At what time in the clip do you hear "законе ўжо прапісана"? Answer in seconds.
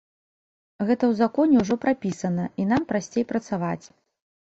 1.21-2.49